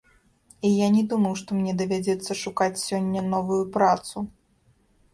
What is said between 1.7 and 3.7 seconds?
давядзецца шукаць сёння новую